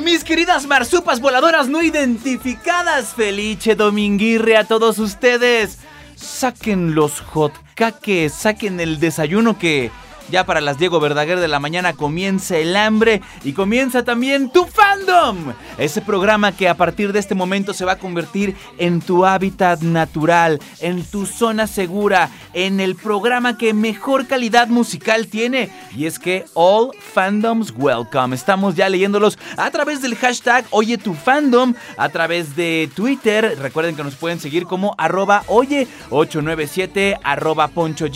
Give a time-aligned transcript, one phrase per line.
[0.00, 3.14] mis queridas marsupas voladoras no identificadas.
[3.14, 5.78] Felice Dominguirre a todos ustedes.
[6.16, 9.90] Saquen los hotcakes, saquen el desayuno que
[10.30, 14.66] ya para las Diego Verdaguer de la mañana comienza el hambre y comienza también tu
[14.66, 15.52] fandom.
[15.78, 19.80] Ese programa que a partir de este momento se va a convertir en tu hábitat
[19.82, 25.70] natural, en tu zona segura, en el programa que mejor calidad musical tiene.
[25.96, 28.34] Y es que All Fandoms Welcome.
[28.34, 33.56] Estamos ya leyéndolos a través del hashtag Oye tu fandom, a través de Twitter.
[33.60, 38.06] Recuerden que nos pueden seguir como arroba oye 897 arroba poncho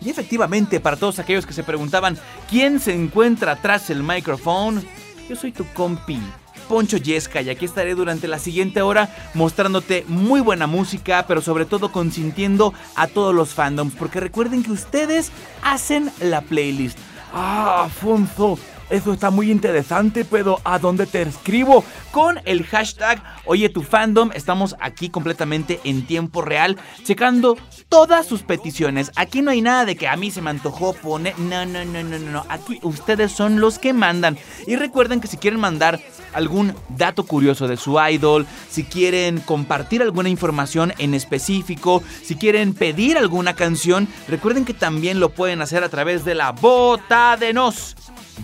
[0.00, 4.82] y efectivamente, para todos aquellos que se preguntaban quién se encuentra tras el micrófono,
[5.28, 6.20] yo soy tu compi.
[6.68, 11.64] Poncho Yesca y aquí estaré durante la siguiente hora mostrándote muy buena música, pero sobre
[11.64, 16.96] todo consintiendo a todos los fandoms, porque recuerden que ustedes hacen la playlist.
[17.34, 18.56] Ah, Afonso,
[18.90, 21.84] eso está muy interesante, pero ¿a dónde te escribo?
[22.10, 27.56] Con el hashtag Oye tu fandom, estamos aquí completamente en tiempo real, checando
[27.88, 29.10] todas sus peticiones.
[29.16, 31.38] Aquí no hay nada de que a mí se me antojó poner.
[31.38, 32.46] No, no, no, no, no.
[32.48, 34.38] Aquí ustedes son los que mandan.
[34.66, 36.00] Y recuerden que si quieren mandar
[36.32, 42.74] algún dato curioso de su idol, si quieren compartir alguna información en específico, si quieren
[42.74, 47.52] pedir alguna canción, recuerden que también lo pueden hacer a través de la bota de
[47.52, 47.96] nos.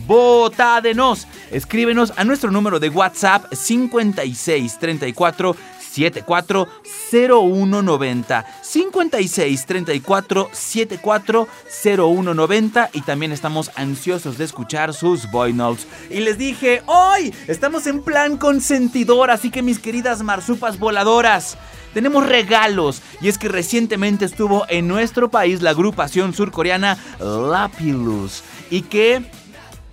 [0.06, 1.26] Vota de nos.
[1.50, 5.56] Escríbenos a nuestro número de WhatsApp 56 34
[5.96, 6.68] 74
[7.10, 11.48] 0190 56 34 74
[11.82, 15.86] 0190 y también estamos ansiosos de escuchar sus voice notes.
[16.10, 21.56] Y les dije, hoy estamos en plan consentidor, así que mis queridas marsupas voladoras,
[21.94, 28.82] tenemos regalos y es que recientemente estuvo en nuestro país la agrupación surcoreana Lapilus y
[28.82, 29.24] que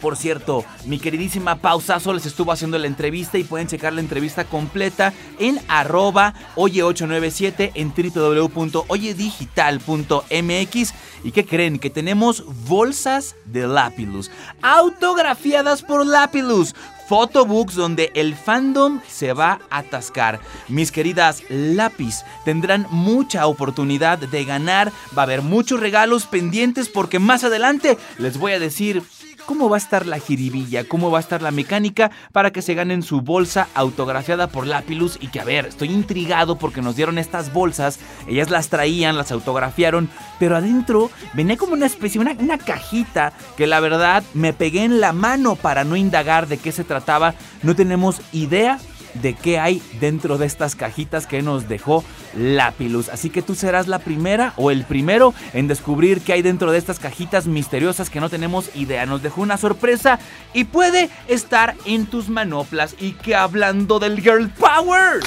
[0.04, 4.44] por cierto, mi queridísima Pausazo les estuvo haciendo la entrevista y pueden checar la entrevista
[4.44, 10.94] completa en arroba oye897 en www.oyedigital.mx.
[11.24, 11.80] ¿Y qué creen?
[11.80, 14.30] Que tenemos bolsas de Lapilus,
[14.62, 16.76] autografiadas por Lapilus
[17.08, 20.40] photobooks donde el fandom se va a atascar.
[20.68, 24.92] Mis queridas lápiz tendrán mucha oportunidad de ganar.
[25.18, 29.04] Va a haber muchos regalos pendientes porque más adelante les voy a decir
[29.46, 32.74] cómo va a estar la jiribilla, cómo va a estar la mecánica para que se
[32.74, 37.18] ganen su bolsa autografiada por Lapilus y que a ver, estoy intrigado porque nos dieron
[37.18, 40.10] estas bolsas, ellas las traían, las autografiaron,
[40.40, 45.00] pero adentro venía como una especie, una, una cajita que la verdad me pegué en
[45.00, 48.80] la mano para no indagar de qué se trataba, no tenemos idea
[49.22, 52.04] de qué hay dentro de estas cajitas que nos dejó
[52.36, 53.10] Lapilus.
[53.10, 56.78] Así que tú serás la primera o el primero en descubrir qué hay dentro de
[56.78, 59.06] estas cajitas misteriosas que no tenemos idea.
[59.06, 60.20] Nos dejó una sorpresa
[60.54, 62.96] y puede estar en tus manoplas.
[63.00, 65.22] Y que hablando del Girl Power,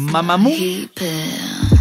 [0.00, 0.52] Mamamoo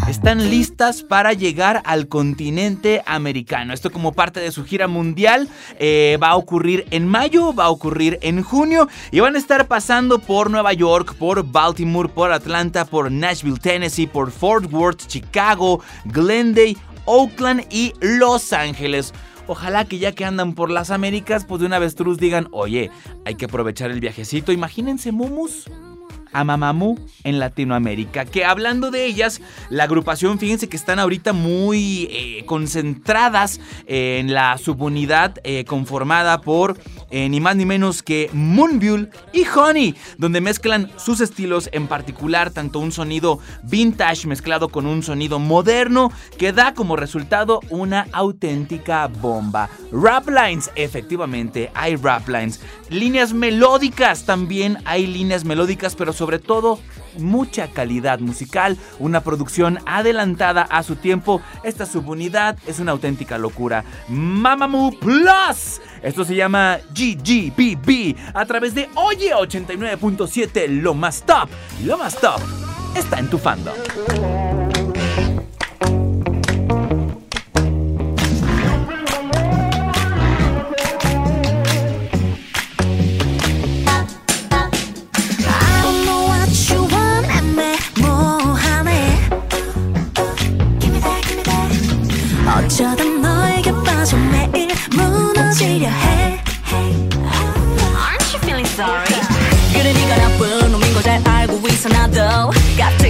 [0.08, 3.74] están listas para llegar al continente americano.
[3.74, 5.50] Esto como parte de su gira mundial
[5.80, 9.68] eh, va a ocurrir en mayo, va a ocurrir en junio y van a estar
[9.68, 15.82] pasando por Nueva York, por Baltimore, por Atlanta, por Nashville, Tennessee, por Fort Worth, Chicago,
[16.06, 19.14] Glendale, Oakland y Los Ángeles.
[19.48, 22.90] Ojalá que ya que andan por las Américas, pues de una vez truz digan, oye,
[23.26, 24.52] hay que aprovechar el viajecito.
[24.52, 25.70] Imagínense, Mumus
[26.36, 28.26] a Mamamoo en Latinoamérica.
[28.26, 34.58] Que hablando de ellas, la agrupación, fíjense que están ahorita muy eh, concentradas en la
[34.58, 36.78] subunidad eh, conformada por
[37.18, 42.52] eh, ni más ni menos que Moonbull y Honey, donde mezclan sus estilos, en particular
[42.52, 49.08] tanto un sonido vintage mezclado con un sonido moderno que da como resultado una auténtica
[49.08, 49.70] bomba.
[49.94, 52.60] Rap lines, efectivamente, hay rap lines.
[52.90, 56.80] Líneas melódicas, también hay líneas melódicas, pero sobre todo
[57.18, 61.42] mucha calidad musical, una producción adelantada a su tiempo.
[61.64, 63.84] Esta subunidad es una auténtica locura.
[64.10, 65.80] Mamamoo Plus.
[66.06, 71.50] Esto se llama GGBB a través de Oye 89.7 Lo más top.
[71.84, 72.40] Lo más top
[72.96, 73.40] está en tu.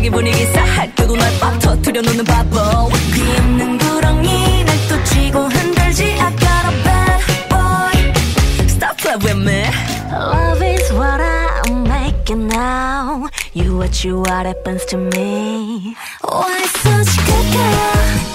[0.06, 6.04] 갑자기 분위기 싸할 때도 날빡 터뜨려 놓는 바보 귀 없는 구렁이 날 또 쥐고 흔들지
[6.04, 8.14] I got a bad boy
[8.68, 9.66] Stop playing with me
[10.12, 17.18] Love is what I'm making now You what you are happens to me Why such
[17.26, 18.35] good girl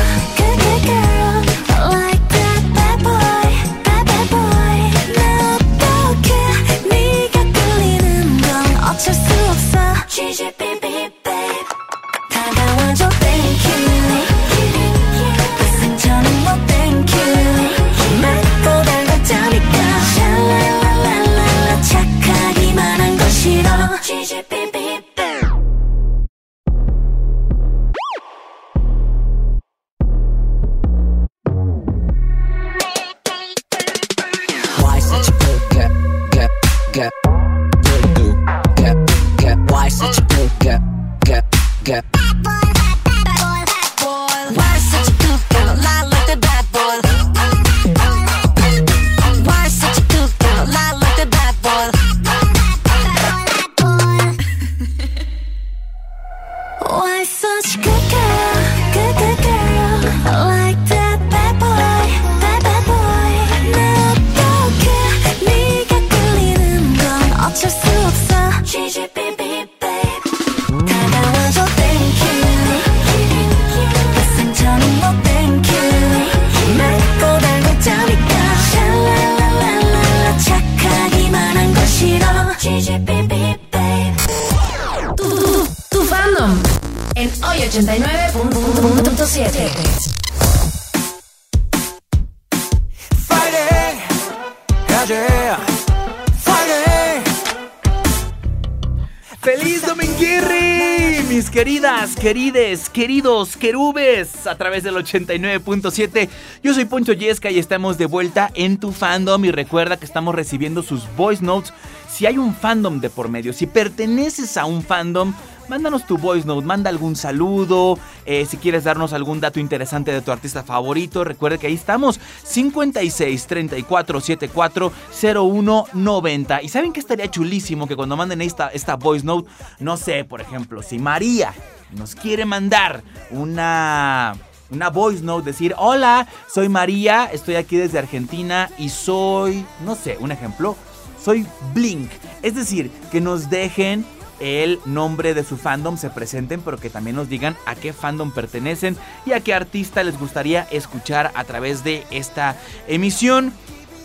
[100.11, 101.23] ¡Feliz Dominguirri!
[101.29, 106.29] Mis queridas, querides, queridos querubes, a través del 89.7.
[106.63, 109.45] Yo soy Poncho Yesca y estamos de vuelta en tu fandom.
[109.45, 111.73] Y recuerda que estamos recibiendo sus voice notes.
[112.09, 115.33] Si hay un fandom de por medio, si perteneces a un fandom,
[115.71, 120.19] mándanos tu voice note, manda algún saludo, eh, si quieres darnos algún dato interesante de
[120.19, 124.91] tu artista favorito, recuerda que ahí estamos, 56 34 74
[125.33, 126.61] 01 90.
[126.61, 129.49] Y saben que estaría chulísimo que cuando manden esta, esta voice note,
[129.79, 131.53] no sé, por ejemplo, si María
[131.91, 134.33] nos quiere mandar una
[134.71, 140.17] una voice note, decir, hola, soy María, estoy aquí desde Argentina y soy, no sé,
[140.19, 140.75] un ejemplo,
[141.21, 142.09] soy Blink.
[142.41, 144.05] Es decir, que nos dejen
[144.41, 148.31] el nombre de su fandom, se presenten, pero que también nos digan a qué fandom
[148.31, 152.57] pertenecen y a qué artista les gustaría escuchar a través de esta
[152.87, 153.53] emisión.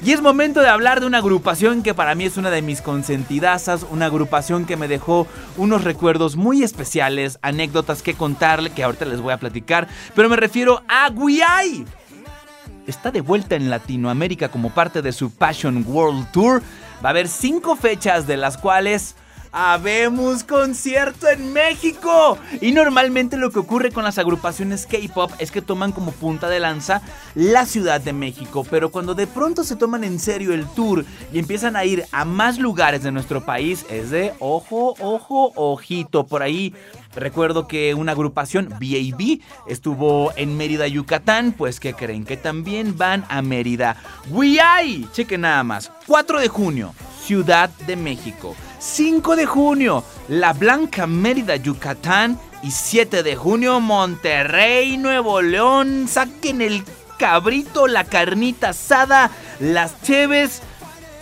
[0.04, 2.82] Y es momento de hablar de una agrupación que para mí es una de mis
[2.82, 5.26] consentidazas, una agrupación que me dejó
[5.56, 10.36] unos recuerdos muy especiales, anécdotas que contarle, que ahorita les voy a platicar, pero me
[10.36, 11.86] refiero a Guiay.
[12.86, 16.62] Está de vuelta en Latinoamérica como parte de su Passion World Tour.
[17.02, 19.16] Va a haber cinco fechas de las cuales
[19.52, 22.38] habemos concierto en México.
[22.60, 26.60] Y normalmente lo que ocurre con las agrupaciones K-pop es que toman como punta de
[26.60, 27.02] lanza
[27.34, 28.66] la Ciudad de México.
[28.68, 32.24] Pero cuando de pronto se toman en serio el tour y empiezan a ir a
[32.24, 36.26] más lugares de nuestro país, es de ojo, ojo, ojito.
[36.26, 36.74] Por ahí
[37.16, 41.52] Recuerdo que una agrupación, BAB, estuvo en Mérida, Yucatán.
[41.52, 43.96] Pues que creen que también van a Mérida.
[44.30, 45.08] ¡Wiay!
[45.12, 45.90] Chequen nada más.
[46.06, 48.54] 4 de junio, Ciudad de México.
[48.86, 52.38] 5 de junio, La Blanca, Mérida, Yucatán.
[52.62, 56.06] Y 7 de junio, Monterrey, Nuevo León.
[56.08, 56.82] Saquen el
[57.18, 60.62] cabrito, la carnita asada, las cheves.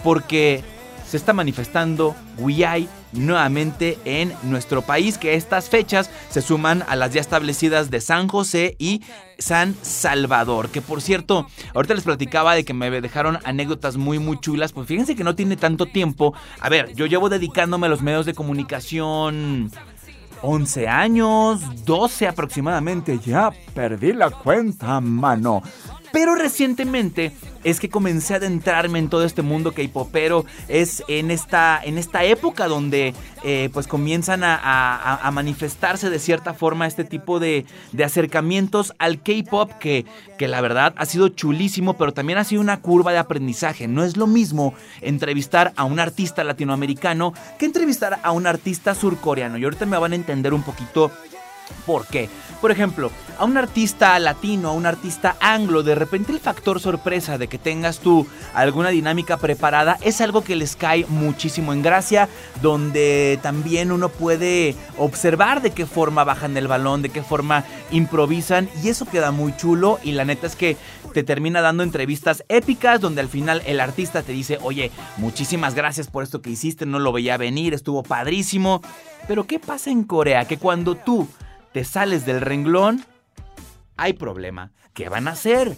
[0.05, 0.63] Porque
[1.09, 7.13] se está manifestando Wiay nuevamente en nuestro país, que estas fechas se suman a las
[7.13, 9.03] ya establecidas de San José y
[9.39, 14.39] San Salvador, que por cierto, ahorita les platicaba de que me dejaron anécdotas muy muy
[14.41, 16.35] chulas, pues fíjense que no tiene tanto tiempo.
[16.61, 19.71] A ver, yo llevo dedicándome a los medios de comunicación
[20.43, 25.63] 11 años, 12 aproximadamente, ya perdí la cuenta, mano.
[26.15, 27.33] Pero recientemente
[27.65, 30.47] es que comencé a adentrarme en todo este mundo K-popero.
[30.69, 36.87] Es en esta, en esta época donde eh, pues comienzan a, manifestarse de cierta forma
[36.87, 40.05] este tipo de, de acercamientos al K-pop que,
[40.39, 43.89] que la verdad ha sido chulísimo, pero también ha sido una curva de aprendizaje.
[43.89, 49.59] No es lo mismo entrevistar a un artista latinoamericano que entrevistar a un artista surcoreano.
[49.59, 51.11] Y ahorita me van a entender un poquito
[51.87, 52.29] ¿Por qué?
[52.61, 57.37] Por ejemplo, a un artista latino, a un artista anglo, de repente el factor sorpresa
[57.37, 62.29] de que tengas tú alguna dinámica preparada es algo que les cae muchísimo en gracia,
[62.63, 68.69] donde también uno puede observar de qué forma bajan el balón, de qué forma improvisan
[68.83, 70.77] y eso queda muy chulo y la neta es que
[71.13, 76.09] te termina dando entrevistas épicas donde al final el artista te dice, oye, muchísimas gracias
[76.09, 78.81] por esto que hiciste, no lo veía venir, estuvo padrísimo.
[79.29, 80.47] Pero ¿qué pasa en Corea?
[80.47, 81.29] Que cuando tú
[81.75, 83.05] te sales del renglón,
[83.97, 84.71] hay problema.
[84.95, 85.77] ¿Qué van a hacer?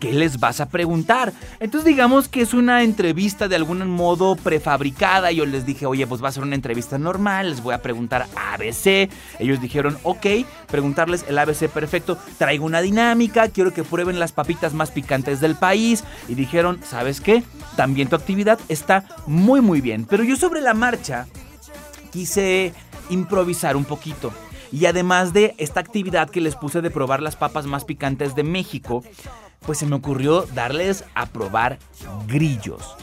[0.00, 1.32] ¿Qué les vas a preguntar?
[1.60, 5.30] Entonces digamos que es una entrevista de algún modo prefabricada.
[5.30, 8.26] Yo les dije, oye, pues va a ser una entrevista normal, les voy a preguntar
[8.34, 9.08] ABC.
[9.38, 10.26] Ellos dijeron, ok,
[10.66, 12.18] preguntarles el ABC perfecto.
[12.38, 16.02] Traigo una dinámica, quiero que prueben las papitas más picantes del país.
[16.26, 17.44] Y dijeron, ¿sabes qué?
[17.76, 20.06] También tu actividad está muy muy bien.
[20.10, 21.28] Pero yo sobre la marcha
[22.10, 22.74] quise
[23.10, 24.32] improvisar un poquito.
[24.72, 28.42] Y además de esta actividad que les puse de probar las papas más picantes de
[28.42, 29.02] México,
[29.64, 31.78] pues se me ocurrió darles a probar
[32.26, 32.96] grillos.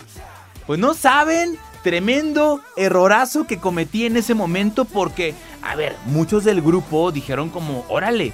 [0.66, 6.62] Pues no saben, tremendo errorazo que cometí en ese momento porque, a ver, muchos del
[6.62, 8.34] grupo dijeron como, órale,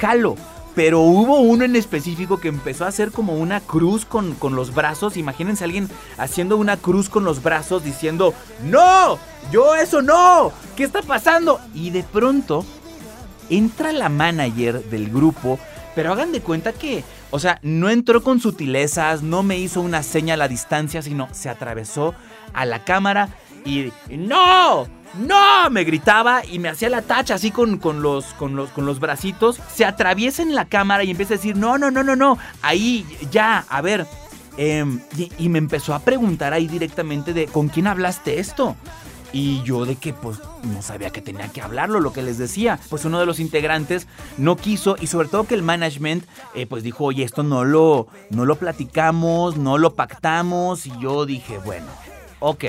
[0.00, 0.36] jalo.
[0.74, 4.74] Pero hubo uno en específico que empezó a hacer como una cruz con, con los
[4.74, 5.16] brazos.
[5.16, 9.18] Imagínense a alguien haciendo una cruz con los brazos diciendo, ¡No!
[9.50, 10.52] ¡Yo eso no!
[10.76, 11.60] ¿Qué está pasando?
[11.74, 12.64] Y de pronto
[13.48, 15.58] entra la manager del grupo,
[15.94, 20.02] pero hagan de cuenta que, o sea, no entró con sutilezas, no me hizo una
[20.02, 22.14] seña a la distancia, sino se atravesó
[22.52, 23.28] a la cámara
[23.64, 24.86] y ¡No!
[25.18, 25.70] ¡No!
[25.70, 29.00] Me gritaba y me hacía la tacha así con, con, los, con, los, con los
[29.00, 29.60] bracitos.
[29.74, 32.38] Se atraviesa en la cámara y empieza a decir, no, no, no, no, no.
[32.62, 34.06] Ahí, ya, a ver.
[34.56, 38.74] Em, y, y, me empezó a preguntar ahí directamente de, ¿con quién hablaste esto?
[39.38, 42.80] Y yo de que pues no sabía que tenía que hablarlo, lo que les decía.
[42.88, 44.06] Pues uno de los integrantes
[44.38, 46.24] no quiso y sobre todo que el management
[46.54, 50.86] eh, pues dijo, oye, esto no lo, no lo platicamos, no lo pactamos.
[50.86, 51.84] Y yo dije, bueno,
[52.40, 52.64] ok.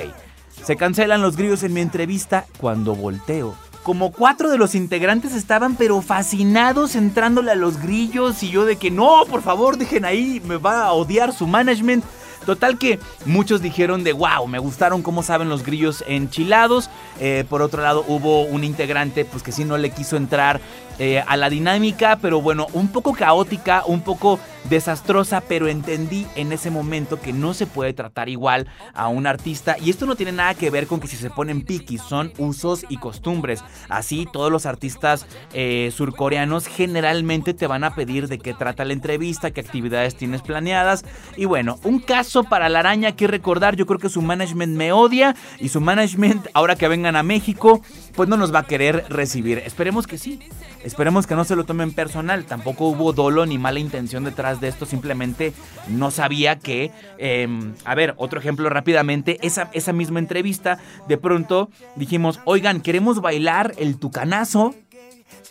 [0.62, 3.56] Se cancelan los grillos en mi entrevista cuando volteo.
[3.84, 8.76] Como cuatro de los integrantes estaban pero fascinados entrándole a los grillos y yo de
[8.76, 12.04] que no, por favor, dejen ahí, me va a odiar su management.
[12.48, 16.90] Total que muchos dijeron de wow, me gustaron cómo saben los grillos enchilados.
[17.20, 20.62] Eh, por otro lado, hubo un integrante pues que sí no le quiso entrar
[20.98, 24.40] eh, a la dinámica, pero bueno, un poco caótica, un poco
[24.70, 29.78] desastrosa, pero entendí en ese momento que no se puede tratar igual a un artista.
[29.80, 32.86] Y esto no tiene nada que ver con que si se ponen piquis, son usos
[32.90, 33.64] y costumbres.
[33.90, 38.94] Así, todos los artistas eh, surcoreanos generalmente te van a pedir de qué trata la
[38.94, 41.06] entrevista, qué actividades tienes planeadas.
[41.36, 44.92] Y bueno, un caso para la araña que recordar, yo creo que su management me
[44.92, 47.82] odia y su management, ahora que vengan a México,
[48.16, 49.60] pues no nos va a querer recibir.
[49.60, 50.40] Esperemos que sí.
[50.84, 52.46] Esperemos que no se lo tomen personal.
[52.46, 55.54] Tampoco hubo dolo ni mala intención detrás de esto, simplemente
[55.88, 61.70] no sabía que, em, a ver, otro ejemplo rápidamente, esa, esa misma entrevista, de pronto
[61.96, 64.76] dijimos, oigan, queremos bailar el tucanazo,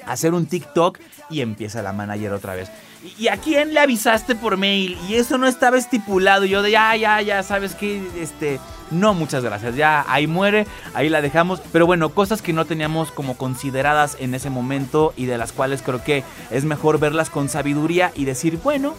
[0.06, 0.98] hacer un TikTok
[1.30, 2.70] y empieza la manager otra vez.
[3.18, 4.96] ¿Y- ¿Y a quién le avisaste por mail?
[5.08, 6.44] Y eso no estaba estipulado.
[6.44, 8.58] Yo de ya, ya, ya, sabes que, este,
[8.90, 9.76] no, muchas gracias.
[9.76, 11.60] Ya ahí muere, ahí la dejamos.
[11.72, 15.82] Pero bueno, cosas que no teníamos como consideradas en ese momento y de las cuales
[15.82, 18.94] creo que es mejor verlas con sabiduría y decir, bueno,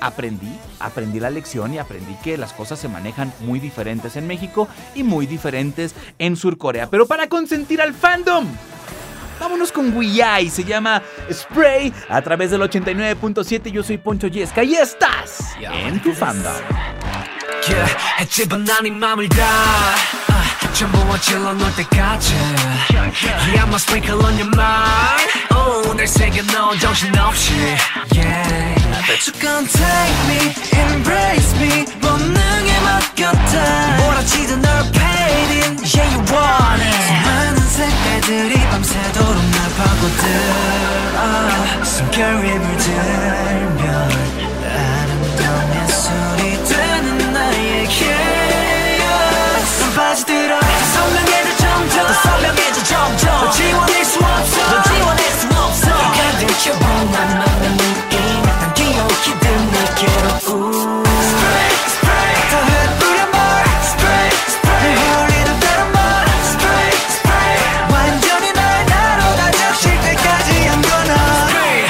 [0.00, 4.68] aprendí, aprendí la lección y aprendí que las cosas se manejan muy diferentes en México
[4.94, 6.88] y muy diferentes en Surcorea.
[6.88, 8.46] Pero para consentir al fandom.
[9.38, 13.70] Vámonos con Wiyai, se llama Spray a través del 89.7.
[13.70, 16.54] Yo soy Poncho Yesca y estás en tu fandom.
[17.68, 22.34] Yeah, 햇집은 난네 맘을 다 아, 전부 어질러 놓을 때까지
[22.94, 27.52] Yeah, I'ma sprinkle on your mind Oh, 날 새겨 넣어 정신없이
[28.14, 28.74] Yeah
[29.06, 36.82] Bet you can take me, embrace me 본능에 맡겼다 몰아치던 널 fading Yeah, you want
[36.82, 41.18] it 수많은 색깔들이 밤새도록 날 파고들어
[41.84, 44.45] 숨결 립을 들면
[53.55, 60.27] 지워낼 수 없어 너 지워낼 수 없어 가득혀본 난 만난 느낌 난 기억히든 내게로
[61.21, 63.39] Spray, spray 더 흩뿌려 뭘
[63.83, 65.99] Spray, spray 내 홀리는 대로 뭘
[66.51, 67.57] Spray, spray
[67.91, 71.81] 완전히 날 나로 다 적실 때까지 I'm gonna Spray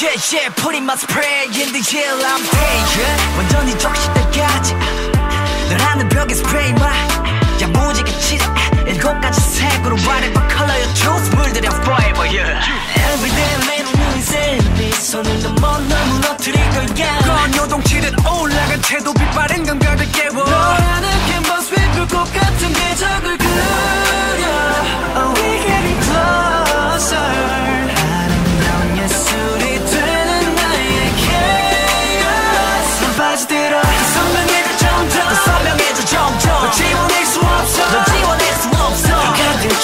[0.00, 4.74] Yeah, yeah, putting my spray in the gel, I'm taking 완전히 적실 때까지
[5.70, 6.92] 널 하는 벽에 스프레이 마
[7.60, 8.52] 야무지게 치자
[8.89, 12.57] 일곱 가지 색으로 whatever color you choose 물들여 forever, yeah.
[13.13, 20.11] Everyday 매일 눈이 셀비 손을 넘어 널 무너뜨릴 거야 건 요동치듯 올라간 채도 빛바랜 감각을
[20.11, 20.43] 깨워.
[20.43, 23.61] 너라는 캔버스 위 불꽃 같은 궤적을 그려.
[25.15, 27.29] Oh, we getting closer.
[34.13, 36.49] 선명해져 점점 선명해져 점점.
[36.49, 38.08] 수 없어 너 지워낼 수 없어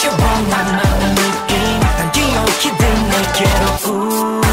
[0.04, 4.43] 가득혀본 난 만난 느낌 난 기억히든 내게로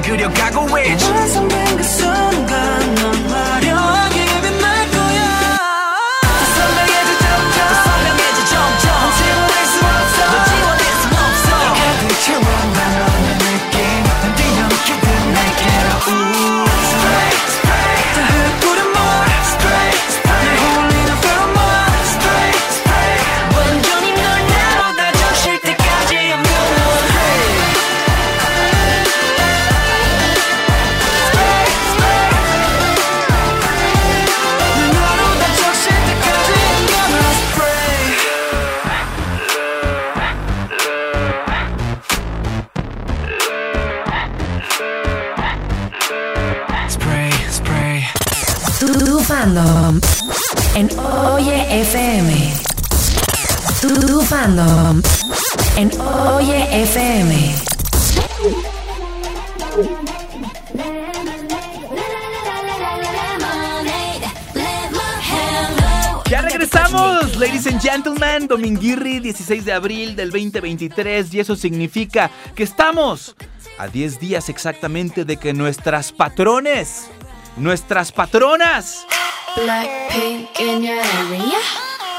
[0.00, 1.04] 그려가고 있지
[54.43, 57.55] en Oye FM.
[66.27, 68.47] Ya regresamos, ladies and gentlemen.
[68.47, 71.31] Dominguirri, 16 de abril del 2023.
[71.35, 73.35] Y eso significa que estamos
[73.77, 77.11] a 10 días exactamente de que nuestras patrones,
[77.57, 79.05] nuestras patronas,
[79.55, 81.59] Blackpink in your area.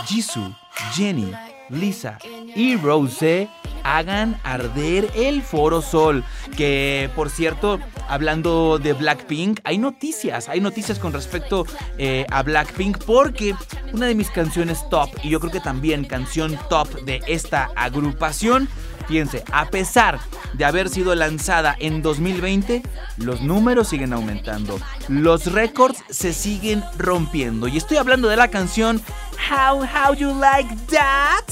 [0.06, 0.54] Jisoo,
[0.94, 1.32] Jenny,
[1.72, 2.18] Lisa
[2.54, 3.48] y Rose
[3.84, 6.24] hagan arder el Foro Sol.
[6.56, 11.66] Que por cierto, hablando de Blackpink, hay noticias, hay noticias con respecto
[11.98, 13.54] eh, a Blackpink porque
[13.92, 18.68] una de mis canciones top, y yo creo que también canción top de esta agrupación,
[19.02, 20.20] fíjense, a pesar
[20.54, 22.82] de haber sido lanzada en 2020,
[23.18, 27.68] los números siguen aumentando, los récords se siguen rompiendo.
[27.68, 29.02] Y estoy hablando de la canción
[29.50, 31.44] How How You Like That,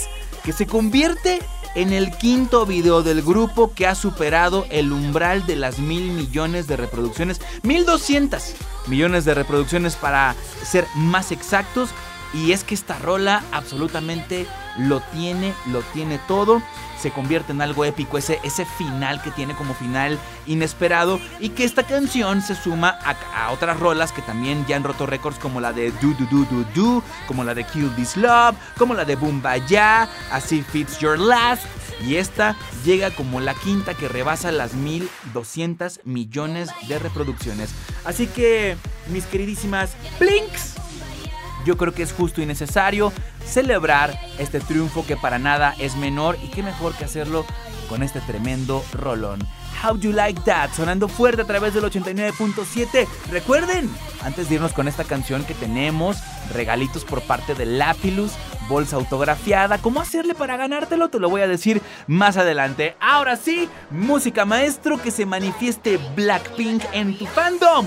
[0.45, 1.41] que se convierte
[1.75, 6.67] en el quinto video del grupo que ha superado el umbral de las mil millones
[6.67, 7.41] de reproducciones.
[7.63, 8.55] 1200
[8.89, 10.35] millones de reproducciones para
[10.65, 11.91] ser más exactos.
[12.33, 14.47] Y es que esta rola absolutamente
[14.78, 16.62] lo tiene, lo tiene todo.
[16.98, 21.18] Se convierte en algo épico, ese, ese final que tiene como final inesperado.
[21.38, 25.38] Y que esta canción se suma a, otras rolas que también ya han roto récords,
[25.38, 28.94] como la de Do Do Do Do Do, como la de Kill This Love, como
[28.94, 31.64] la de Boomba Ya, Así Fits Your Last.
[32.06, 37.70] Y esta llega como la quinta que rebasa las 1200 millones de reproducciones.
[38.04, 38.76] Así que,
[39.09, 40.76] mis queridísimas Blinks,
[41.64, 43.12] yo creo que es justo y necesario
[43.44, 47.44] celebrar este triunfo que para nada es menor y qué mejor que hacerlo
[47.88, 49.40] con este tremendo rolón.
[49.83, 53.07] How You Like That, sonando fuerte a través del 89.7.
[53.31, 53.90] Recuerden,
[54.23, 56.18] antes de irnos con esta canción que tenemos,
[56.53, 58.33] regalitos por parte de Lapilus,
[58.68, 59.79] bolsa autografiada.
[59.79, 61.09] ¿Cómo hacerle para ganártelo?
[61.09, 62.94] Te lo voy a decir más adelante.
[63.01, 67.87] Ahora sí, música maestro que se manifieste Blackpink en tu fandom.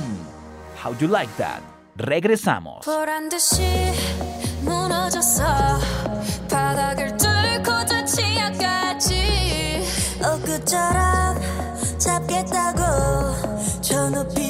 [0.84, 1.73] How You Like That.
[1.96, 2.86] Regresamos.
[12.00, 14.43] 잡겠다고 저 높이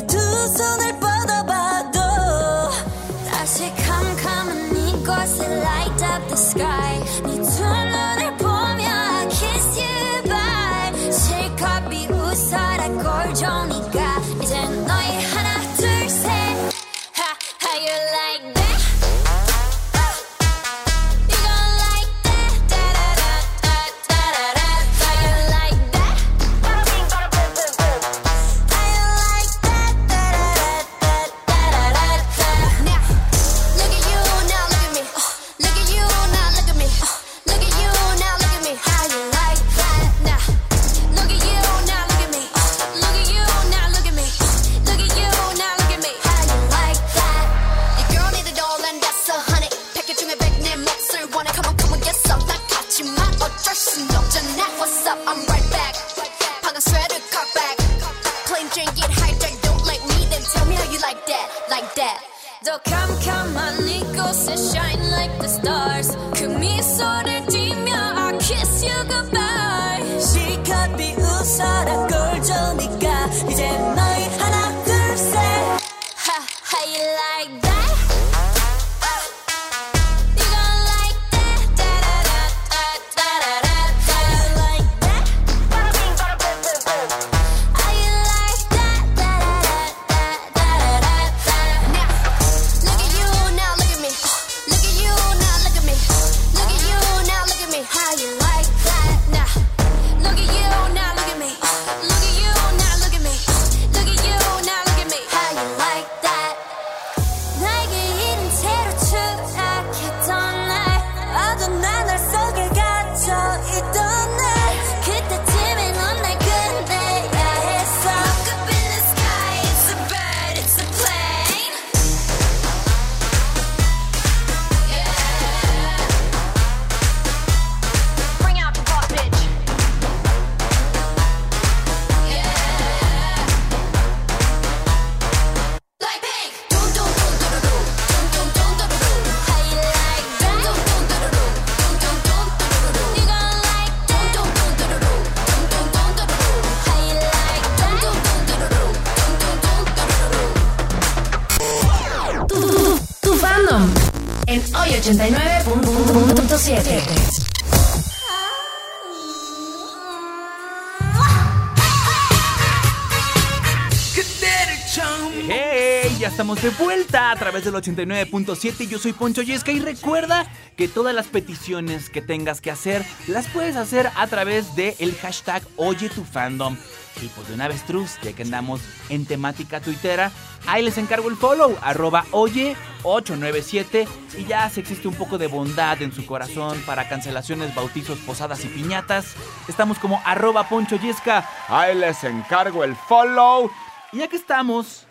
[167.64, 168.88] del 89.7.
[168.88, 170.46] Yo soy Poncho Yesca y recuerda
[170.76, 175.16] que todas las peticiones que tengas que hacer las puedes hacer a través del el
[175.16, 176.76] hashtag Oye tu fandom.
[177.22, 180.32] Y pues de una vez truz, ya que andamos en temática tuitera,
[180.66, 184.08] ahí les encargo el follow, arroba oye897.
[184.38, 188.66] Y ya si existe un poco de bondad en su corazón para cancelaciones, bautizos, posadas
[188.66, 189.36] y piñatas,
[189.68, 191.48] estamos como arroba Poncho Yesca.
[191.70, 193.72] Ahí les encargo el follow.
[194.12, 195.06] Y ya que estamos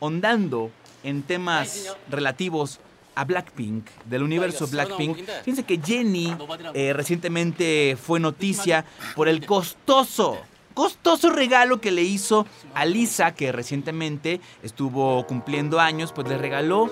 [0.00, 0.70] ondando
[1.02, 2.80] en temas relativos
[3.14, 6.36] a Blackpink, del universo Blackpink, fíjense que Jenny
[6.72, 8.84] eh, recientemente fue noticia
[9.16, 10.38] por el costoso,
[10.72, 16.88] costoso regalo que le hizo a Lisa, que recientemente estuvo cumpliendo años, pues le regaló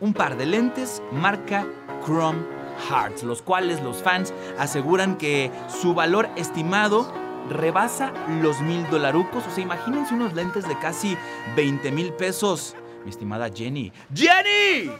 [0.00, 1.64] un par de lentes marca
[2.04, 2.42] Chrome
[2.90, 7.12] Hearts, los cuales los fans aseguran que su valor estimado
[7.48, 9.46] rebasa los mil dolarucos.
[9.46, 11.16] O sea, imagínense unos lentes de casi
[11.56, 12.74] 20 mil pesos.
[13.04, 13.92] Mi estimada Jenny.
[14.14, 14.90] ¡Jenny!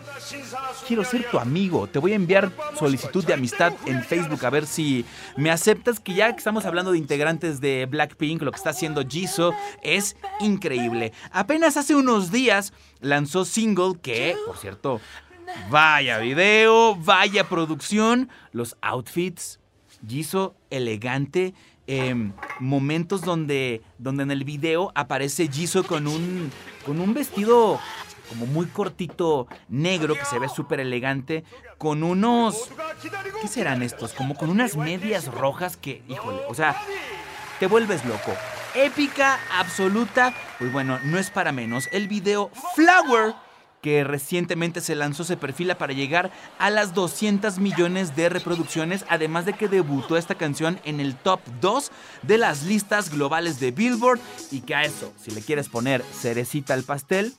[0.86, 1.86] Quiero ser tu amigo.
[1.86, 5.04] Te voy a enviar solicitud de amistad en Facebook a ver si
[5.36, 6.00] me aceptas.
[6.00, 10.16] Que ya que estamos hablando de integrantes de Blackpink, lo que está haciendo Jisoo es
[10.40, 11.12] increíble.
[11.32, 15.00] Apenas hace unos días lanzó single que, por cierto,
[15.70, 19.60] vaya video, vaya producción, los outfits.
[20.06, 21.54] Jisoo elegante.
[21.88, 26.52] Em, momentos donde, donde en el video aparece Jisoo con un,
[26.86, 27.80] con un vestido
[28.28, 31.44] como muy cortito negro que se ve súper elegante
[31.78, 32.68] con unos
[33.40, 34.12] ¿qué serán estos?
[34.12, 36.76] como con unas medias rojas que híjole o sea
[37.58, 38.32] te vuelves loco.
[38.74, 40.32] Épica absoluta.
[40.58, 41.88] Pues bueno no es para menos.
[41.92, 43.34] El video Flower
[43.82, 49.46] que recientemente se lanzó se perfila para llegar a las 200 millones de reproducciones, además
[49.46, 51.90] de que debutó esta canción en el top 2
[52.22, 56.74] de las listas globales de Billboard y que a eso, si le quieres poner cerecita
[56.74, 57.34] al pastel,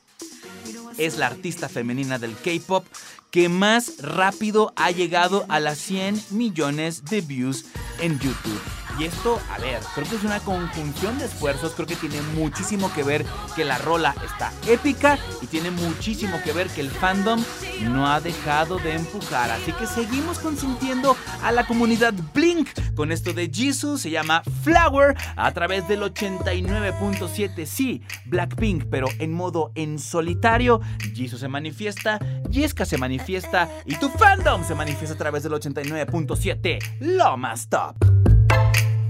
[0.97, 2.85] es la artista femenina del K-pop
[3.31, 7.65] que más rápido ha llegado a las 100 millones de views
[8.01, 8.88] en YouTube.
[8.99, 12.91] Y esto, a ver, creo que es una conjunción de esfuerzos, creo que tiene muchísimo
[12.93, 17.41] que ver que la rola está épica y tiene muchísimo que ver que el fandom
[17.83, 19.51] no ha dejado de empujar.
[19.51, 25.15] Así que seguimos consintiendo a la comunidad Blink con esto de Jisoo, se llama Flower,
[25.37, 30.81] a través del 89.7, sí, Blackpink, pero en modo en solitario.
[31.13, 36.97] Jisoo se manifiesta, Yeska se manifiesta y tu fandom se manifiesta a través del 89.7,
[36.99, 38.18] Loma Stop.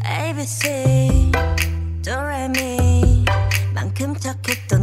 [0.09, 1.31] ABC
[2.05, 3.25] 도레미
[3.75, 4.78] 만큼 착했던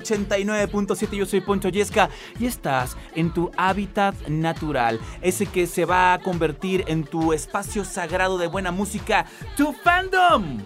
[0.00, 1.16] 89.7.
[1.16, 2.08] Yo soy Poncho Yesca
[2.38, 7.84] y estás en tu hábitat natural, ese que se va a convertir en tu espacio
[7.84, 10.58] sagrado de buena música, tu fandom.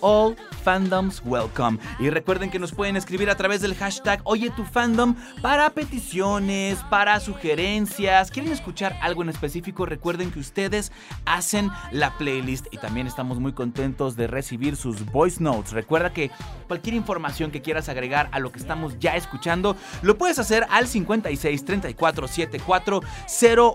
[0.00, 1.78] All fandoms welcome.
[1.98, 6.78] Y recuerden que nos pueden escribir a través del hashtag Oye tu fandom para peticiones,
[6.90, 8.30] para sugerencias.
[8.30, 9.86] ¿Quieren escuchar algo en específico?
[9.86, 10.92] Recuerden que ustedes
[11.24, 15.72] hacen la playlist y también estamos muy contentos de recibir sus voice notes.
[15.72, 16.30] Recuerda que
[16.66, 20.86] cualquier información que quieras agregar a lo que estamos ya escuchando, lo puedes hacer al
[20.86, 23.00] 56 34 74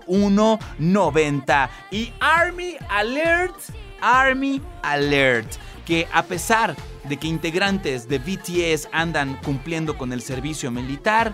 [0.06, 1.70] 01 90.
[1.90, 3.56] Y Army Alert,
[4.04, 5.50] Army Alert
[5.84, 11.32] que a pesar de que integrantes de BTS andan cumpliendo con el servicio militar,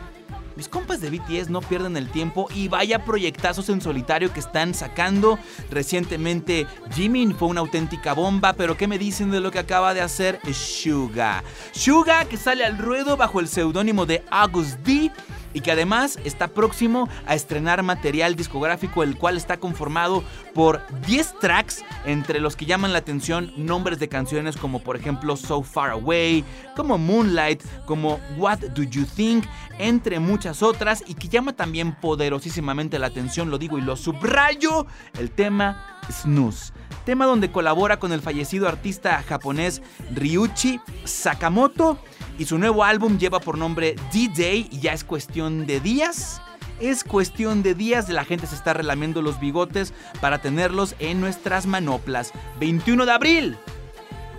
[0.57, 4.75] mis compas de BTS no pierden el tiempo y vaya proyectazos en solitario que están
[4.75, 5.39] sacando.
[5.71, 10.03] Recientemente Jimin fue una auténtica bomba, pero ¿qué me dicen de lo que acaba de
[10.03, 11.43] hacer Suga?
[11.73, 15.11] Suga que sale al ruedo bajo el seudónimo de August D
[15.53, 21.39] y que además está próximo a estrenar material discográfico el cual está conformado por 10
[21.41, 25.91] tracks entre los que llaman la atención nombres de canciones como por ejemplo So Far
[25.91, 26.45] Away,
[26.77, 29.45] como Moonlight, como What Do You Think,
[29.79, 34.87] entre muchas otras y que llama también poderosísimamente la atención, lo digo y lo subrayo,
[35.19, 36.73] el tema Snooze.
[37.05, 39.83] Tema donde colabora con el fallecido artista japonés
[40.15, 41.99] Ryuichi Sakamoto
[42.41, 46.41] y su nuevo álbum lleva por nombre D-Day y ya es cuestión de días.
[46.81, 51.67] Es cuestión de días, la gente se está relamiendo los bigotes para tenerlos en nuestras
[51.67, 52.33] manoplas.
[52.59, 53.59] 21 de abril,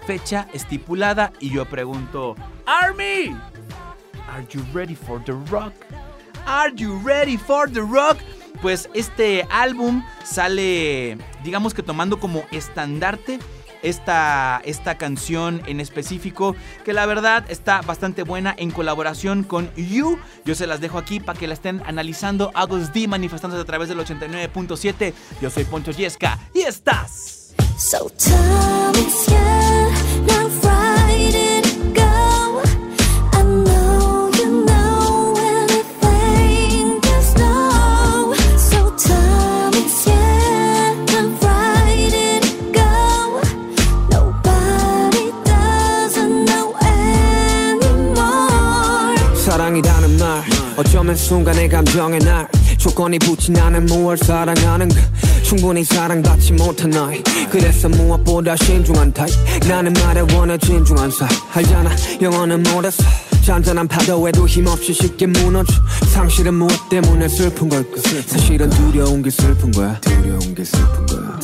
[0.07, 2.35] fecha estipulada y yo pregunto,
[2.65, 3.37] Army,
[4.27, 5.73] are you ready for the rock?
[6.47, 8.17] Are you ready for the rock?
[8.63, 13.37] Pues este álbum sale, digamos que tomando como estandarte
[13.83, 20.19] esta, esta canción en específico, que la verdad está bastante buena en colaboración con You.
[20.45, 22.51] Yo se las dejo aquí para que la estén analizando.
[22.53, 25.13] August D manifestándose a través del 89.7.
[25.41, 27.53] Yo soy Poncho Yesca y estás.
[27.77, 28.11] So
[31.11, 31.60] right
[50.81, 52.47] 어쩌면 순간의 감정의 날
[52.79, 54.95] 조건이 붙인 나는 무얼 사랑하는가
[55.43, 59.31] 충분히 사랑받지 못한 나이 그래서 무엇보다 신중한 타입.
[59.69, 63.03] 나는 말에 원해 진중한 사 알잖아 영어는 못했어
[63.45, 65.71] 잔잔한 파도에도 힘없이 쉽게 무너져.
[66.07, 69.99] 상실은 무엇 때문에 슬픈 걸까 사실은 두려운 게 슬픈 거야.
[70.01, 71.39] 두려운 게 슬픈 거야.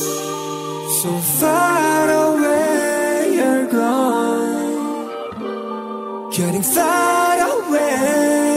[1.00, 5.08] So far away you're gone.
[6.32, 8.47] Getting far away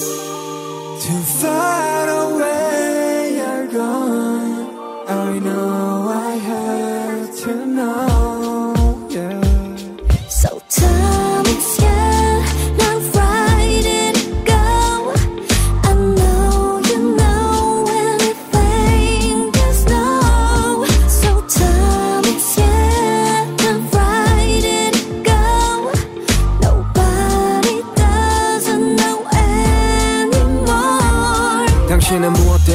[0.00, 1.89] Too far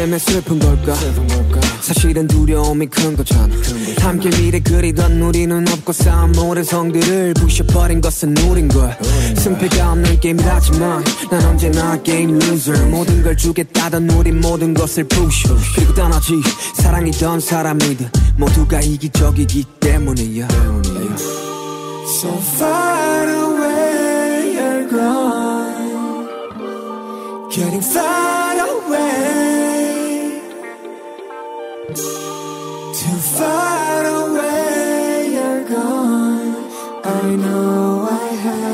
[0.06, 0.94] 때문에 슬픈 걸까?
[1.82, 3.48] 사실은 두려움이 큰 거잖아.
[4.00, 8.96] 함께 미래 그리던 우리는 없고 쌓은 모든 성들을 부셔버린 것은 우린 거야.
[9.36, 12.88] 승패가 없는 게임이라지만 난 언제나 게임 loser.
[12.90, 16.34] 모든 걸 주겠다던 우린 모든 것을 부셔 그리고 떠나지.
[16.76, 20.48] 사랑이던 사람이든 모두가 이기적이기 때문이야.
[22.08, 26.30] So far away you're gone.
[27.50, 29.55] Getting far away
[31.96, 36.56] Too far away you're gone.
[37.06, 38.65] I know I have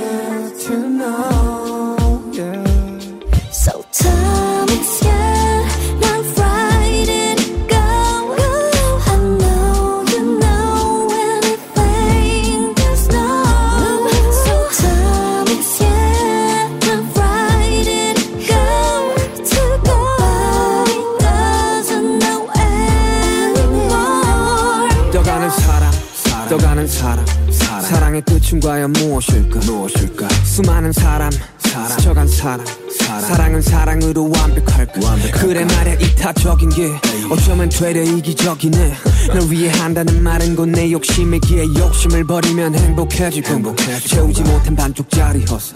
[36.62, 36.92] 이타적인 게
[37.30, 38.94] 어쩌면 되려 이기적이네.
[39.34, 45.76] 널 위해 한다는 말은 곧 내 욕심이기에 욕심을 버리면 행복해지고 채우지 못한 반쪽짜리 허사.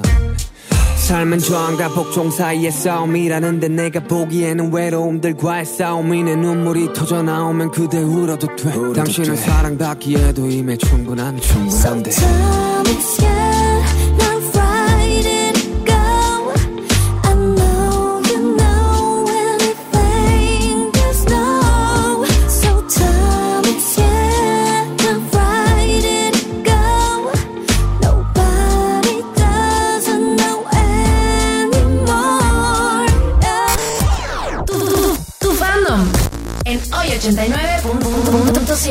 [0.95, 6.36] 삶은 저항과 복종 사이의 싸움이라는데 내가 보기에는 외로움들과의 싸움이 네.
[6.36, 8.71] 눈물이 터져 나오면 그대 울어도 돼.
[8.95, 12.11] 당신은 사랑받기에도 이미 충분한 충분한데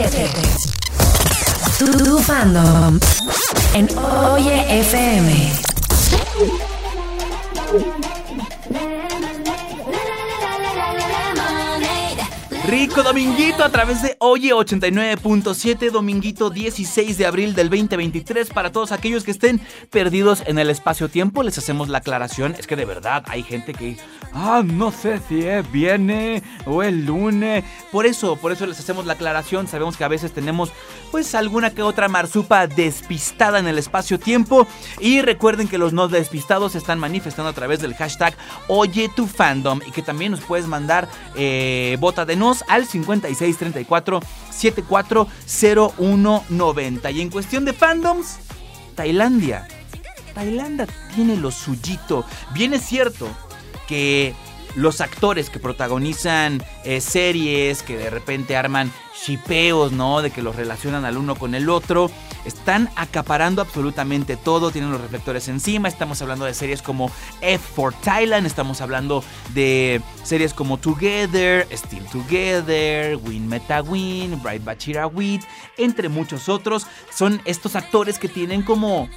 [0.05, 0.11] Tu,
[1.79, 3.01] tu fandom
[3.75, 3.87] en
[4.35, 5.29] Oye FM.
[12.93, 18.51] Dominguito a través de Oye 89.7, Dominguito 16 de abril del 2023.
[18.51, 19.61] Para todos aquellos que estén
[19.91, 22.55] perdidos en el espacio-tiempo, les hacemos la aclaración.
[22.59, 23.97] Es que de verdad hay gente que,
[24.33, 27.65] ah, no sé si es viernes o el lunes.
[27.91, 29.67] Por eso, por eso les hacemos la aclaración.
[29.67, 30.71] Sabemos que a veces tenemos,
[31.11, 34.67] pues, alguna que otra marsupa despistada en el espacio-tiempo.
[35.01, 38.35] Y recuerden que los no despistados se están manifestando a través del hashtag
[38.69, 44.21] Oye tu fandom y que también nos puedes mandar eh, bota de nos al 5634
[44.51, 47.11] 740190.
[47.11, 48.37] Y en cuestión de fandoms,
[48.95, 49.67] Tailandia.
[50.35, 52.25] Tailandia tiene lo suyito.
[52.53, 53.27] Bien es cierto
[53.87, 54.35] que
[54.75, 60.23] los actores que protagonizan eh, series, que de repente arman shipeos, ¿no?
[60.23, 62.11] De que los relacionan al uno con el otro,
[62.45, 65.89] están acaparando absolutamente todo, tienen los reflectores encima.
[65.89, 67.11] Estamos hablando de series como
[67.41, 74.65] F for Thailand, estamos hablando de series como Together, Still Together, Win Meta Win, Bright
[74.65, 75.43] Bachira Wit,
[75.79, 76.87] entre muchos otros.
[77.15, 79.09] Son estos actores que tienen como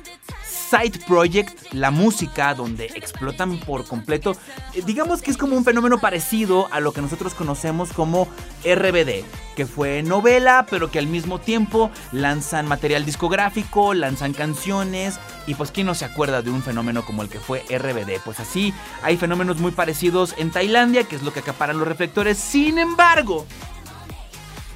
[0.70, 4.36] side project la música donde explotan por completo.
[4.74, 8.28] Eh, Digamos que es como un fenómeno parecido a lo que nosotros conocemos como
[8.63, 9.24] RBD,
[9.55, 15.72] que fue novela, pero que al mismo tiempo lanzan material discográfico, lanzan canciones y pues
[15.72, 18.22] quién no se acuerda de un fenómeno como el que fue RBD.
[18.24, 22.38] Pues así hay fenómenos muy parecidos en Tailandia, que es lo que acaparan los reflectores.
[22.38, 23.45] Sin embargo,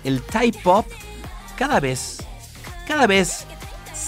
[0.04, 0.88] el Thai pop
[1.58, 2.18] cada vez,
[2.88, 3.46] cada vez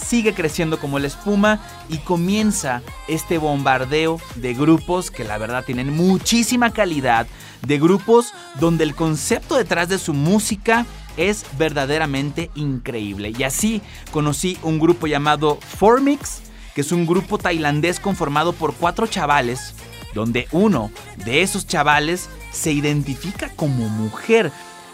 [0.03, 5.95] sigue creciendo como la espuma y comienza este bombardeo de grupos que la verdad tienen
[5.95, 7.27] muchísima calidad,
[7.61, 10.85] de grupos donde el concepto detrás de su música
[11.17, 13.33] es verdaderamente increíble.
[13.37, 13.81] Y así
[14.11, 16.41] conocí un grupo llamado Formix,
[16.75, 19.73] que es un grupo tailandés conformado por cuatro chavales,
[20.13, 20.91] donde uno
[21.25, 24.51] de esos chavales se identifica como mujer.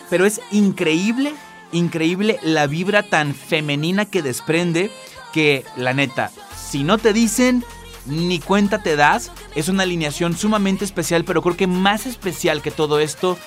[0.09, 1.33] Pero es increíble,
[1.71, 4.91] increíble la vibra tan femenina que desprende
[5.33, 7.63] que, la neta, si no te dicen,
[8.05, 9.31] ni cuenta te das.
[9.55, 13.37] Es una alineación sumamente especial, pero creo que más especial que todo esto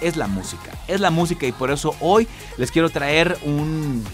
[0.00, 0.72] es la música.
[0.88, 4.04] Es la música y por eso hoy les quiero traer un...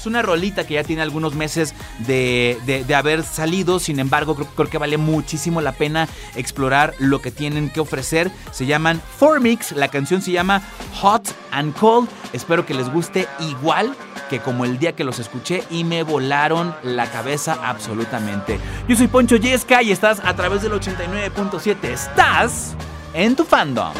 [0.00, 4.48] Es una rolita que ya tiene algunos meses de, de- haber salido, sin embargo creo,
[4.56, 8.30] creo que vale muchísimo la pena explorar lo que tienen que ofrecer.
[8.50, 10.62] Se llaman Formix, la canción se llama
[11.02, 12.08] Hot and Cold.
[12.32, 13.94] Espero que les guste igual
[14.30, 18.58] que como el día que los escuché y me volaron la cabeza absolutamente.
[18.88, 21.76] Yo soy Poncho Yesca y estás a través del 89.7.
[21.84, 22.74] Estás
[23.12, 23.92] en tu fandom.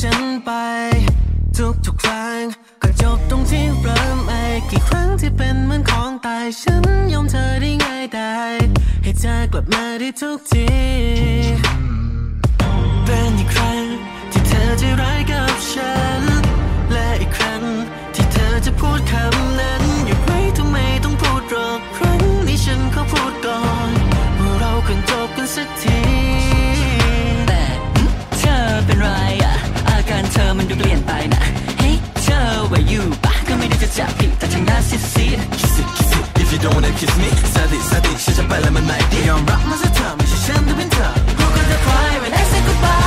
[0.00, 0.50] ทุกๆครั้งที่เธอเลยให้ฉันไป
[1.56, 2.42] ทุกๆครั้ง
[2.82, 8.36] ก็จบตรงที่เริ่มไอ้กี่ครั้งที่เป็นเหมือนของตาย ฉันยอมเธอได้ง่ายได้
[9.02, 10.68] ให้เธอกลับมาได้ทุกที
[13.04, 13.82] เป็นอีกครั้ง
[14.32, 16.22] ที่เธอจะร้ายกับฉัน
[16.92, 17.62] และอีกครั้ง
[18.14, 23.92] ที่เธอจะพูดคำนั้นหยุดไว้ทำไมต้องพูดหรอกครั้งนี้ฉันขอพูดก่อน
[24.38, 25.98] ว่าเราควรจบกันสักที
[27.46, 27.62] แต่
[28.38, 31.41] เธอเป็นไรอะอาการเธอมันดูเปลี่ยนไปนะ
[31.79, 32.39] เฮ้ยเธอ
[32.71, 41.07] ว่าอยู่ปะก็ไม่ได้จะจับผิดแต่ทางหน้าซีดซีด Kiss it, kiss it, if you don't wanna kiss me สาดิสาดิฉันจะไปแล้วมันไม่ดียอมรับมันสักเธอไม่ใช่ฉันที่เป็นเธอ
[41.39, 43.06] รู้กันจะคลาย when I say goodbye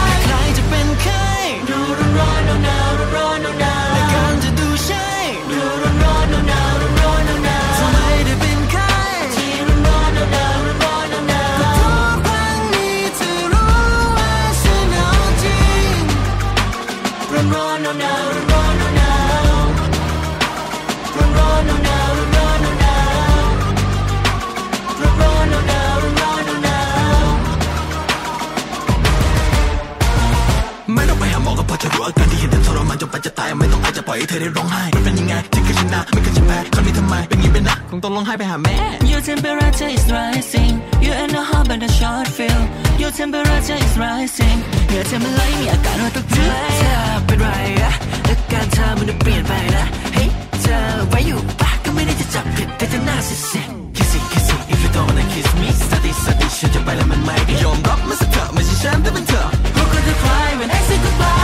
[33.13, 38.77] ล่อยให้เธอได้ร้องไห้มันเป็นยังไงจริงกับฉันนะไม่เคยจะแพ้คราวนี้ทำไมเป็นอย่างนี้ไปนะคงต้องร้องไห้ไปหาแม่
[39.11, 42.61] Your temperature is rising You in a hot but a short feel
[43.01, 44.57] Your temperature is rising
[44.87, 46.37] เหงื่อเธอมันไหลมีอาการว่าตกใจ
[46.79, 46.95] เธอ
[47.25, 47.47] เป็นไร
[47.81, 47.91] อะ
[48.27, 50.29] อาการเธอมันดูเปลี่ยนไปละเฮ้ย
[50.61, 50.77] เธอ
[51.09, 53.65] ไว้อยู่ปะก็ไม่ได้จะจับผิดแต่เธอหน้าเสีย
[53.97, 59.41] Kissy kissy if you don't wanna kiss me study study ฉันจะไปแล้วมันไม่ดียอมรับมันสักเถอะไม่ใช่ฉันแต่เป็นเธอ
[59.75, 61.40] Who could you cry when I say goodbye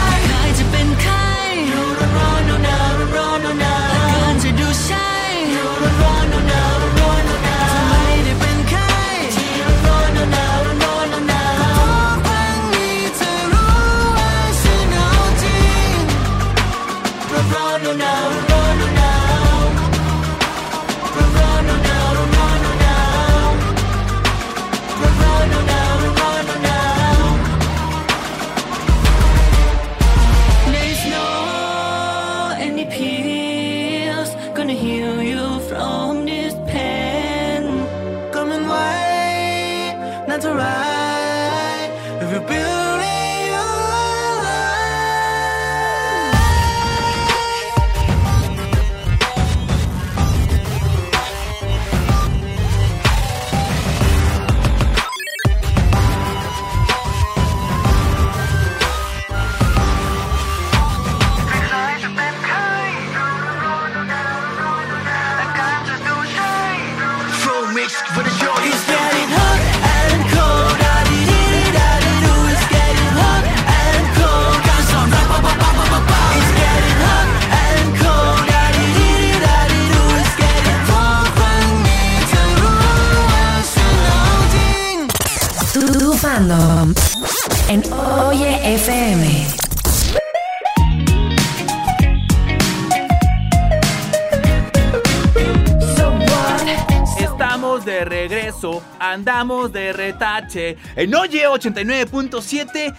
[100.56, 102.95] en Oye 89.7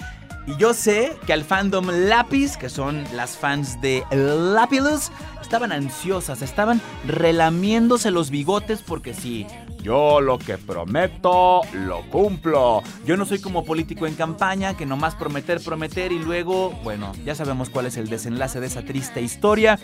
[0.46, 5.10] y yo sé que al fandom Lápiz, que son las fans de Lapilus,
[5.42, 9.46] estaban ansiosas, estaban relamiéndose los bigotes porque sí,
[9.82, 12.82] yo lo que prometo, lo cumplo.
[13.04, 17.34] Yo no soy como político en campaña que nomás prometer, prometer y luego, bueno, ya
[17.34, 19.78] sabemos cuál es el desenlace de esa triste historia.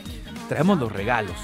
[0.49, 1.37] Traemos los regalos.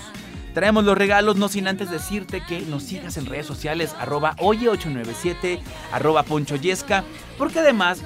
[0.55, 5.61] Traemos los regalos, no sin antes decirte que nos sigas en redes sociales, arroba oye897,
[5.93, 7.05] arroba ponchoyesca,
[7.39, 8.03] porque además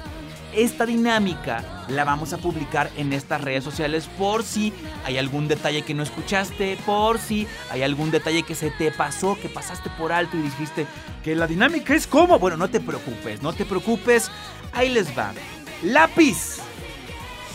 [0.55, 4.71] esta dinámica la vamos a publicar en estas redes sociales por si
[5.03, 9.37] hay algún detalle que no escuchaste, por si hay algún detalle que se te pasó,
[9.41, 10.87] que pasaste por alto y dijiste
[11.23, 12.39] que la dinámica es como.
[12.39, 14.31] Bueno, no te preocupes, no te preocupes,
[14.71, 15.33] ahí les va.
[15.83, 16.59] Lápiz.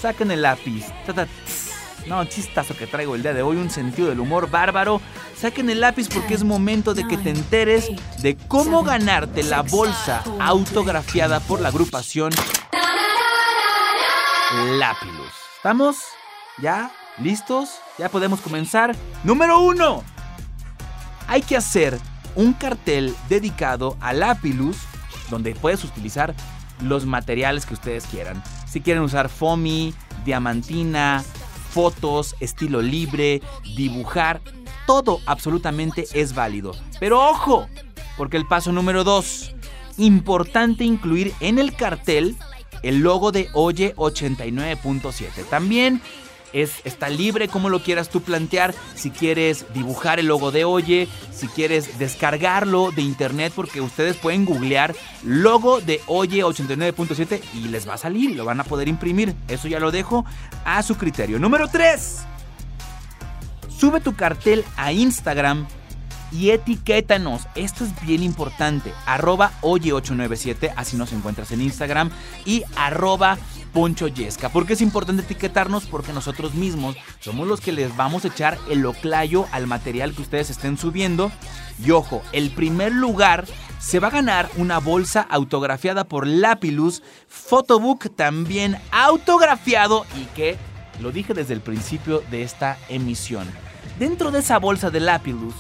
[0.01, 0.87] Saquen el lápiz.
[2.07, 5.01] No, chistazo que traigo el día de hoy, un sentido del humor bárbaro.
[5.37, 7.89] Saquen el lápiz porque es momento de que te enteres
[8.21, 12.33] de cómo ganarte la bolsa autografiada por la agrupación
[14.53, 15.33] Lápilus.
[15.57, 15.99] ¿Estamos?
[16.61, 16.91] ¿Ya?
[17.19, 17.79] ¿Listos?
[17.99, 18.97] ¿Ya podemos comenzar?
[19.23, 20.03] Número uno.
[21.29, 21.99] Hay que hacer
[22.35, 24.77] un cartel dedicado a Lápilus
[25.31, 26.35] donde puedes utilizar
[26.83, 28.43] los materiales que ustedes quieran.
[28.67, 29.95] Si quieren usar foamy,
[30.25, 31.23] diamantina,
[31.71, 33.41] fotos, estilo libre,
[33.75, 34.41] dibujar,
[34.87, 36.73] todo absolutamente es válido.
[36.99, 37.67] Pero ojo,
[38.17, 39.55] porque el paso número 2,
[39.99, 42.37] importante incluir en el cartel
[42.83, 45.45] el logo de Oye 89.7.
[45.49, 46.01] También
[46.53, 48.75] es, está libre como lo quieras tú plantear.
[48.95, 54.45] Si quieres dibujar el logo de Oye, si quieres descargarlo de internet, porque ustedes pueden
[54.45, 54.95] googlear
[55.25, 59.35] logo de Oye 89.7 y les va a salir, lo van a poder imprimir.
[59.49, 60.25] Eso ya lo dejo
[60.65, 61.39] a su criterio.
[61.39, 62.19] Número 3.
[63.69, 65.67] Sube tu cartel a Instagram
[66.33, 67.43] y etiquétanos.
[67.55, 68.93] Esto es bien importante.
[69.07, 72.11] Arroba oye897, así nos encuentras en Instagram.
[72.45, 73.39] Y arroba
[73.73, 74.49] Poncho Yesca.
[74.49, 75.87] ¿Por qué es importante etiquetarnos?
[75.87, 80.23] Porque nosotros mismos somos los que les vamos a echar el oclayo al material que
[80.23, 81.31] ustedes estén subiendo.
[81.85, 83.45] Y ojo, el primer lugar
[83.79, 90.59] se va a ganar una bolsa autografiada por Lapilus, photobook también autografiado y que
[91.01, 93.49] lo dije desde el principio de esta emisión.
[93.99, 95.55] Dentro de esa bolsa de Lapilus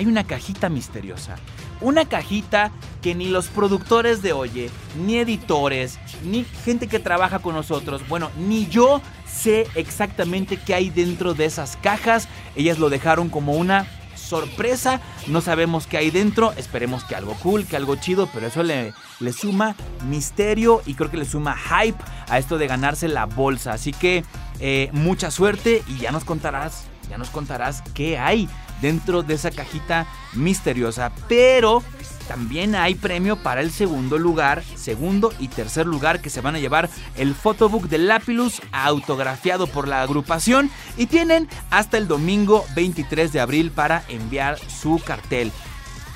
[0.00, 1.36] hay una cajita misteriosa.
[1.82, 2.72] Una cajita
[3.02, 8.30] que ni los productores de Oye, ni editores, ni gente que trabaja con nosotros, bueno,
[8.38, 12.28] ni yo sé exactamente qué hay dentro de esas cajas.
[12.56, 13.86] Ellas lo dejaron como una
[14.16, 15.02] sorpresa.
[15.26, 16.54] No sabemos qué hay dentro.
[16.56, 19.76] Esperemos que algo cool, que algo chido, pero eso le, le suma
[20.08, 23.74] misterio y creo que le suma hype a esto de ganarse la bolsa.
[23.74, 24.24] Así que
[24.60, 28.48] eh, mucha suerte y ya nos contarás, ya nos contarás qué hay
[28.80, 31.12] dentro de esa cajita misteriosa.
[31.28, 31.82] Pero
[32.28, 36.60] también hay premio para el segundo lugar, segundo y tercer lugar que se van a
[36.60, 43.32] llevar el photobook de Lapilus autografiado por la agrupación y tienen hasta el domingo 23
[43.32, 45.50] de abril para enviar su cartel.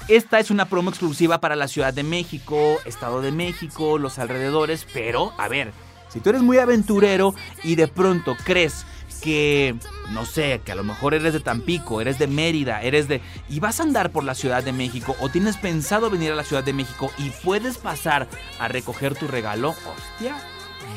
[0.06, 4.86] Esta es una promo exclusiva para la Ciudad de México, Estado de México, los alrededores,
[4.92, 5.72] pero a ver,
[6.10, 7.34] si tú eres muy aventurero
[7.64, 8.86] y de pronto crees
[9.20, 9.74] que,
[10.10, 13.20] no sé, que a lo mejor eres de Tampico, eres de Mérida, eres de...
[13.48, 16.44] y vas a andar por la Ciudad de México o tienes pensado venir a la
[16.44, 20.36] Ciudad de México y puedes pasar a recoger tu regalo, hostia.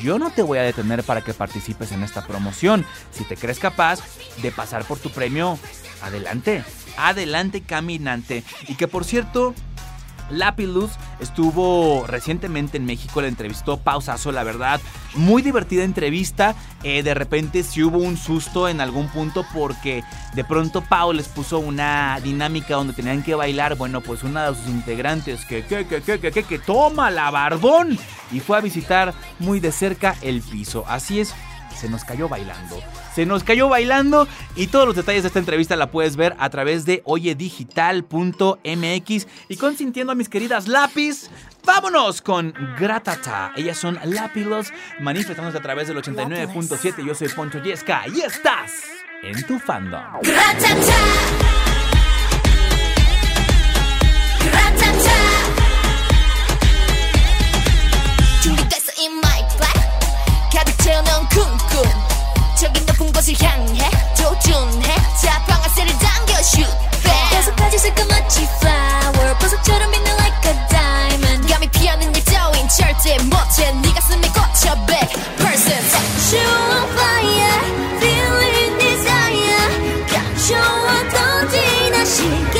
[0.00, 2.86] Yo no te voy a detener para que participes en esta promoción.
[3.10, 4.00] Si te crees capaz
[4.42, 5.58] de pasar por tu premio,
[6.02, 6.62] adelante.
[6.96, 8.44] Adelante caminante.
[8.68, 9.54] Y que por cierto,
[10.30, 14.80] Lapilus estuvo recientemente en México, la entrevistó Pausazo, la verdad.
[15.14, 16.54] Muy divertida entrevista.
[16.82, 20.04] Eh, de repente sí hubo un susto en algún punto porque
[20.34, 23.76] de pronto Pau les puso una dinámica donde tenían que bailar.
[23.76, 27.30] Bueno, pues una de sus integrantes que, que, que, que, que, que, que toma la
[27.30, 27.98] barbón
[28.30, 30.84] y fue a visitar muy de cerca el piso.
[30.86, 31.34] Así es,
[31.76, 32.80] se nos cayó bailando
[33.13, 36.49] Se nos cayó bailando y todos los detalles de esta entrevista la puedes ver a
[36.49, 41.29] través de oyedigital.mx y consintiendo a mis queridas lápiz.
[41.63, 43.53] Vámonos con Gratata.
[43.55, 47.05] Ellas son Lápilos manifestándose a través del 89.7.
[47.05, 48.71] Yo soy Poncho Yesca y estás
[49.21, 50.01] en tu fandom.
[58.43, 59.79] 준비됐어 in my black
[60.51, 62.06] 가득 채워놓은 쿵쿵
[62.58, 66.68] 저기 높은 곳을 향해 도준해 자 방아쇠를 당겨 shoot
[67.04, 73.16] back 여섯 가지 새까맣지 flower 보석처럼 빛나 like a diamond 감히 피하는 일 따윈 절대
[73.22, 75.78] 못해 네 가슴에 꽂혀 back person
[76.34, 77.62] on fire
[77.98, 82.57] feeling desire 감춰왔던 지난 시간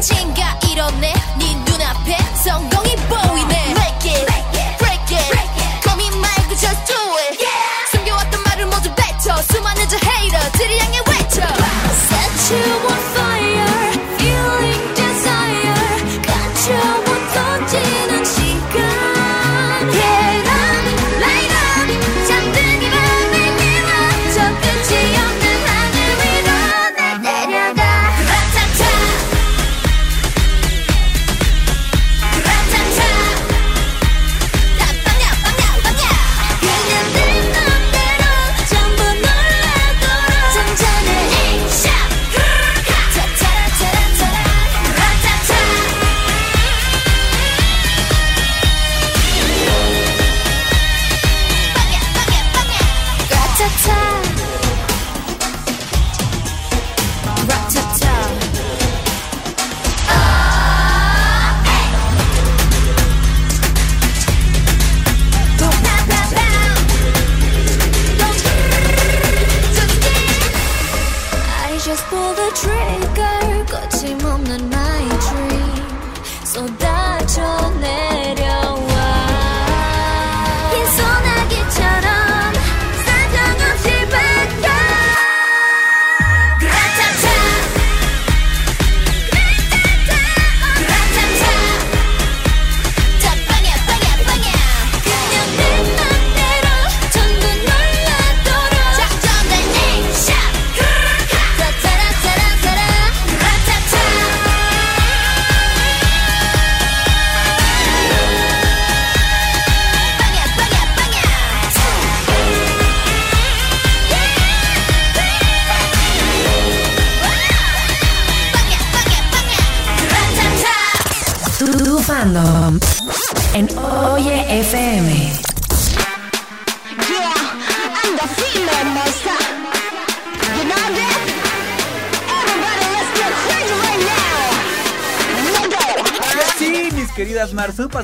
[0.00, 1.19] 언젠가 이뤄내 네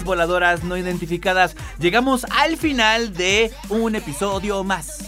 [0.07, 1.57] voladoras no identificadas.
[1.79, 5.05] Llegamos al final de un episodio más.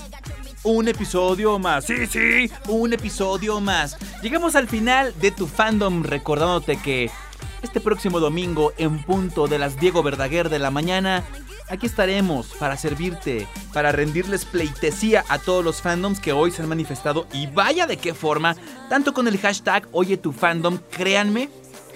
[0.65, 3.97] Un episodio más, sí, sí, un episodio más.
[4.23, 7.11] Llegamos al final de tu fandom recordándote que
[7.63, 11.25] este próximo domingo en punto de las Diego Verdaguer de la mañana
[11.71, 16.69] Aquí estaremos para servirte, para rendirles pleitesía a todos los fandoms que hoy se han
[16.69, 18.57] manifestado y vaya de qué forma,
[18.89, 21.51] tanto con el hashtag Oye tu fandom, créanme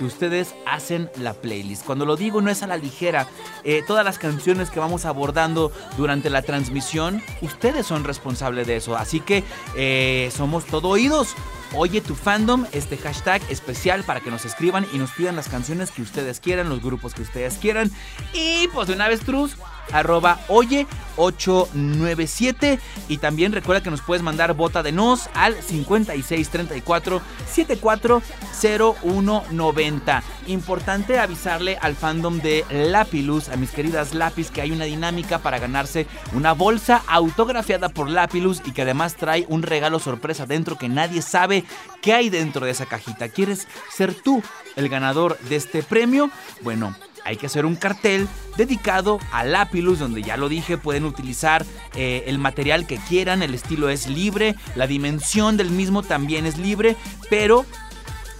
[0.04, 1.84] ustedes hacen la playlist.
[1.84, 3.26] Cuando lo digo no es a la ligera.
[3.64, 8.96] Eh, todas las canciones que vamos abordando durante la transmisión, ustedes son responsables de eso.
[8.96, 9.44] Así que
[9.76, 11.34] eh, somos todo oídos.
[11.74, 15.90] Oye tu fandom, este hashtag especial para que nos escriban y nos pidan las canciones
[15.90, 17.90] que ustedes quieran, los grupos que ustedes quieran.
[18.34, 19.56] Y pues de una vez, Truz,
[19.90, 22.78] arroba oye 897
[23.08, 31.76] y también recuerda que nos puedes mandar bota de nos al 5634 740190 importante avisarle
[31.80, 36.52] al fandom de Lapilus a mis queridas Lapis que hay una dinámica para ganarse una
[36.52, 41.64] bolsa autografiada por Lapilus y que además trae un regalo sorpresa dentro que nadie sabe
[42.00, 43.28] qué hay dentro de esa cajita.
[43.28, 44.42] ¿quieres ser tú
[44.76, 46.30] el ganador de este premio?
[46.62, 46.94] bueno
[47.24, 51.64] hay que hacer un cartel dedicado a Lapilus, donde ya lo dije, pueden utilizar
[51.94, 56.58] eh, el material que quieran, el estilo es libre, la dimensión del mismo también es
[56.58, 56.96] libre,
[57.30, 57.64] pero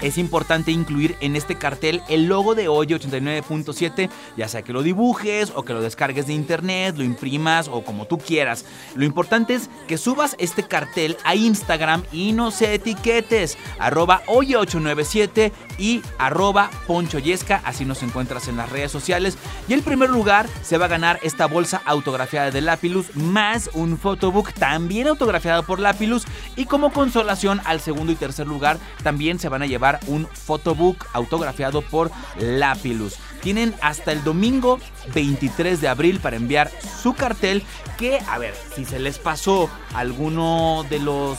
[0.03, 4.83] es importante incluir en este cartel el logo de Oye 89.7, ya sea que lo
[4.83, 8.65] dibujes o que lo descargues de internet, lo imprimas o como tú quieras.
[8.95, 13.57] Lo importante es que subas este cartel a Instagram y no se etiquetes.
[13.79, 19.39] Arroba Oye 897 y arroba Poncho Yesca, así nos encuentras en las redes sociales.
[19.69, 23.99] Y el primer lugar se va a ganar esta bolsa autografiada de Lapilus más un
[23.99, 26.25] photobook también autografiado por Lapilus.
[26.57, 31.07] Y como consolación al segundo y tercer lugar también se van a llevar un photobook
[31.13, 33.17] autografiado por Lapilus.
[33.41, 34.79] Tienen hasta el domingo
[35.15, 36.71] 23 de abril para enviar
[37.03, 37.63] su cartel
[37.99, 41.39] que, a ver, si se les pasó alguno de los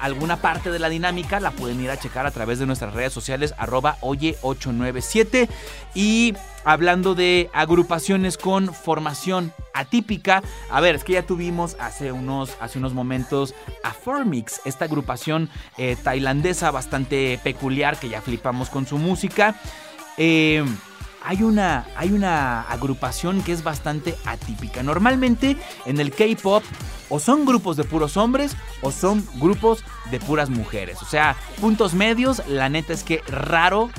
[0.00, 3.12] alguna parte de la dinámica la pueden ir a checar a través de nuestras redes
[3.12, 5.48] sociales arroba oye897
[5.94, 6.34] y
[6.64, 10.42] hablando de agrupaciones con formación atípica.
[10.70, 15.50] A ver, es que ya tuvimos hace unos, hace unos momentos a Formix, esta agrupación
[15.78, 19.56] eh, tailandesa bastante peculiar que ya flipamos con su música.
[20.16, 20.64] Eh,
[21.24, 24.82] hay una, hay una agrupación que es bastante atípica.
[24.82, 26.62] Normalmente en el K-Pop
[27.08, 31.02] o son grupos de puros hombres o son grupos de puras mujeres.
[31.02, 33.90] O sea, puntos medios, la neta es que raro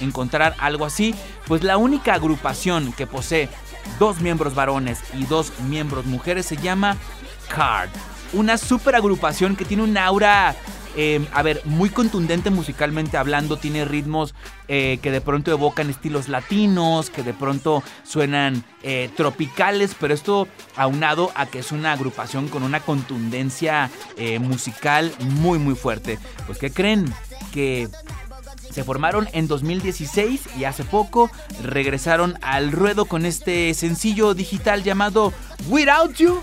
[0.00, 1.14] encontrar algo así.
[1.46, 3.48] Pues la única agrupación que posee
[3.98, 6.96] dos miembros varones y dos miembros mujeres se llama
[7.54, 7.90] Card.
[8.32, 10.54] Una super agrupación que tiene un aura
[10.96, 14.34] Em, a ver, muy contundente musicalmente hablando, tiene ritmos
[14.66, 20.48] eh, que de pronto evocan estilos latinos, que de pronto suenan eh, tropicales, pero esto
[20.76, 26.18] aunado a que es una agrupación con una contundencia eh, musical muy muy fuerte.
[26.46, 27.12] Pues ¿qué creen?
[27.52, 27.88] Que
[28.70, 31.30] se formaron en 2016 y hace poco
[31.62, 35.32] regresaron al ruedo con este sencillo digital llamado
[35.68, 36.40] Without You.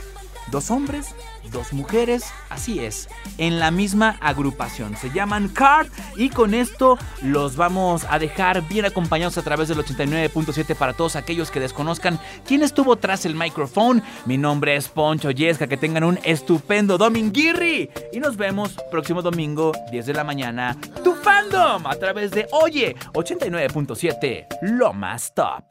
[0.52, 1.14] Dos hombres
[1.52, 4.96] dos mujeres, así es, en la misma agrupación.
[4.98, 9.80] Se llaman Card y con esto los vamos a dejar bien acompañados a través del
[9.80, 14.02] 89.7 para todos aquellos que desconozcan quién estuvo tras el micrófono.
[14.26, 19.72] Mi nombre es Poncho Yesca, que tengan un estupendo dominguirri y nos vemos próximo domingo
[19.92, 20.78] 10 de la mañana.
[21.50, 25.64] Fandom a través de Oye 89.7, lo más top.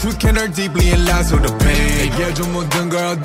[0.00, 2.10] truth can hurt deeply and last with the pain.
[2.10, 3.16] 얘기해줘 모든 걸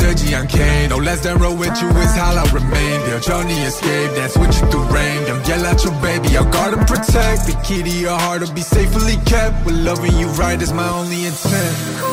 [0.47, 0.89] can't.
[0.89, 2.99] No less than roll with you is how I remain.
[3.11, 5.23] 여전히 escape that's what you do rain.
[5.29, 7.47] I'm yell at your baby I'll guard and protect.
[7.47, 9.65] The key to your heart will be safely kept.
[9.65, 12.12] With loving you right is my only intent.